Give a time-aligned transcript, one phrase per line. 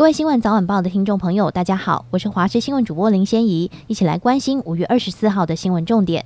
[0.00, 6.24] 各位新闻早晚报的听众朋友，大家好，我是华视新闻主播林仙怡，一起来关心五月二十四号的新闻重点。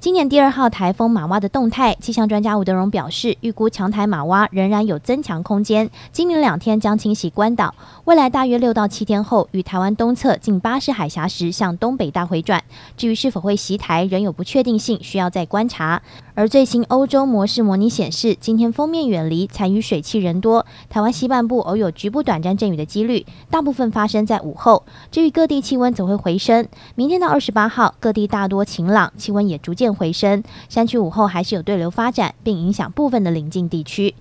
[0.00, 7.74] 今年第二号台风玛娃的动态，气象专家吴德荣表示，预估强台玛娃仍然有增强空间，今明两天将侵袭关岛，
[8.04, 12.64] 未来大约六到七天后，与台湾东侧近巴士海峡时向东北大回转。
[12.96, 16.00] 至于是否会袭台，仍有不确定性，需要再观察。
[16.38, 24.84] 而最新欧洲模式模拟显示，今天封面远离，残余水汽人多，台湾西半部偶有局部短暂阵雨的几率，大部分发生在午后。
[25.10, 34.14] 至于各地气温则会回升，明天到二十八号，各地大多晴朗，气温也逐渐回升，山区午后还是有对流发展，并影响部分的邻近地区。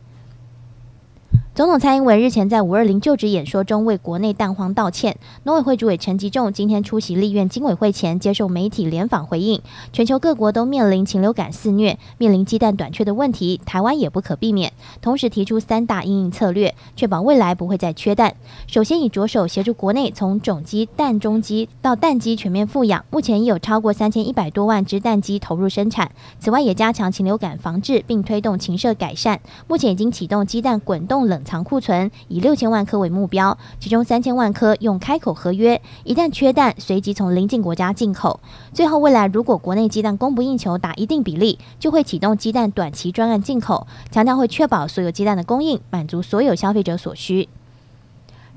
[1.58, 5.18] 总统蔡英文日前在五二零就职演说中为国内蛋荒道歉。
[5.42, 9.60] 农委会主委陈吉仲今天出席立院经委会前接受媒体联访回应，
[9.92, 14.72] 全球各国都面临禽流感肆虐，面临鸡蛋短缺的问题，台湾也不可避免。
[15.02, 18.36] 同时提出三大应应策略，确保未来不会再缺蛋。
[18.68, 26.12] 首先以着手协助国内从种鸡、蛋中鸡到蛋鸡全面复养，目前已有超过三千一百多万只蛋鸡投入生产。
[26.40, 29.40] 此外也加强禽流感防治，并推动禽舍改善。
[29.68, 38.42] 目前已经启动鸡蛋滚动冷藏库存以六千万颗为目标，其中三千万颗用开口合约，一旦缺蛋，随即从邻近国家进口。
[38.74, 47.48] 最后，未来如果国内鸡蛋供不应求打一定比例，就会启动鸡蛋短期专案进口，强调会确保所有鸡蛋的供应，满足所有消费者所需。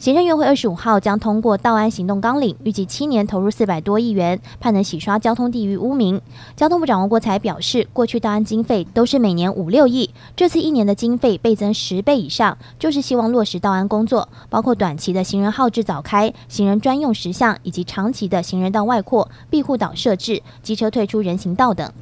[0.01, 6.19] 行政院会二十五号将通过道安行动纲领，预计七年投入四百多亿元，盼能洗刷交通地域污名。
[6.57, 21.93] 交通部长王国才表示，过去道安经费都是每年五六亿，这次一年的经费倍增十倍以上，就是希望落实道安工作，包括短期的行人号志早开、行人专用石像，以及长期的行人道外扩、庇护岛设置、机车退出人行道等。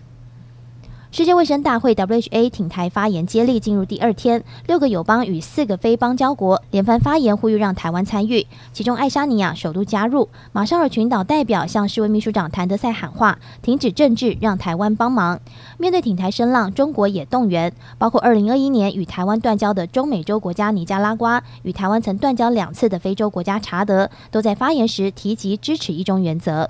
[1.10, 10.28] 世界卫生大会 （WHA） 挺台发言接力进入第二天，六个友邦与四个非邦交国连番发言呼吁让台湾参与，其中爱沙尼亚首度加入。
[10.52, 15.40] 马绍尔群岛代表向世卫秘书长谭德塞喊话，停止政治，让台湾帮忙。
[15.78, 26.68] 面对挺台声浪，中国也动员，包括2021年与台湾断交的中美洲国家尼加拉瓜，与台湾曾断交两次的非洲国家查德，都在发言时提及支持一中原则。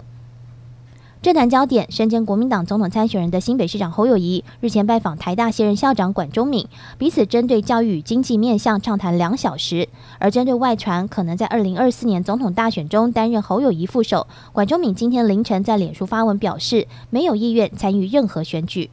[1.21, 9.89] 政坛焦点：身兼国民党总统参选人的新北市长侯友谊日前拜访台大现任校长管中敏，彼此针对教育与经济面向畅谈两小时。
[10.21, 18.89] 而针对外传可能在二零二四年总统大选中担任侯友谊副手，管中敏今天凌晨在脸书发文表示，没有意愿参与任何选举。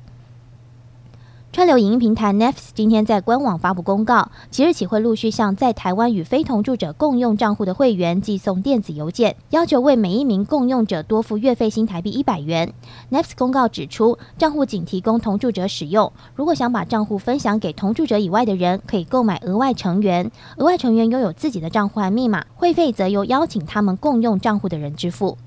[1.56, 12.74] 串流影音平台 Netflix 今天在官网发布公告，即日起会陆续向在台湾与非同住者共用账户的会员寄送电子邮件，要求为每一名共用者多付月费新台币一百元。
[13.10, 20.30] Netflix 公告指出，账户仅提供同住者使用，如果想把账户分享给同住者以外的人，可以购买额外成员。
[20.58, 25.38] 额外成员拥有自己的账户和密码，会费则由邀请他们共用账户的人支付。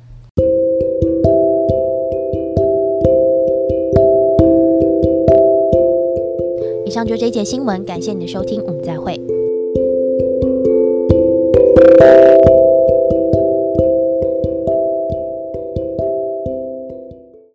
[6.99, 9.38] 上就这节新闻，感谢你的收听，我们再会。